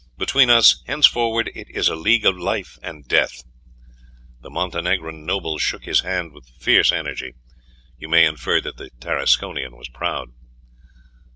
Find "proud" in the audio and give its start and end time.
9.89-10.29